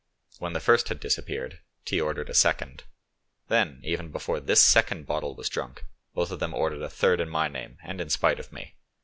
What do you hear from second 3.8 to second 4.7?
even before this